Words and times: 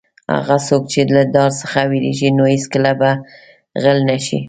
هغه 0.35 0.57
څوک 0.67 0.83
چې 0.91 0.99
له 1.15 1.21
دار 1.35 1.51
څخه 1.61 1.79
وېرېږي 1.89 2.29
نو 2.37 2.43
هېڅکله 2.53 2.91
به 2.99 3.09
غل 3.83 3.99
نه 4.09 4.17
شي. 4.25 4.39